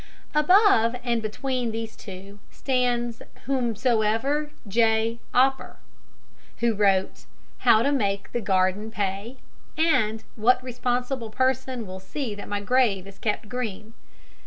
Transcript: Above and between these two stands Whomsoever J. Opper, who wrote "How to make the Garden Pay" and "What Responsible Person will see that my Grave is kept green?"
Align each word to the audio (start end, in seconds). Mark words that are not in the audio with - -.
Above 0.33 0.95
and 1.03 1.21
between 1.21 1.69
these 1.69 1.95
two 1.95 2.39
stands 2.49 3.21
Whomsoever 3.45 4.49
J. 4.67 5.19
Opper, 5.31 5.77
who 6.57 6.73
wrote 6.73 7.25
"How 7.59 7.83
to 7.83 7.91
make 7.91 8.31
the 8.31 8.41
Garden 8.41 8.89
Pay" 8.89 9.37
and 9.77 10.23
"What 10.35 10.63
Responsible 10.63 11.29
Person 11.29 11.85
will 11.85 11.99
see 11.99 12.33
that 12.33 12.49
my 12.49 12.61
Grave 12.61 13.05
is 13.05 13.19
kept 13.19 13.47
green?" 13.47 13.93